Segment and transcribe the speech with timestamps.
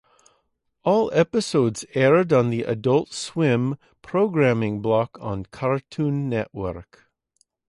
[0.83, 7.07] All episodes aired on the Adult Swim programming block on Cartoon Network.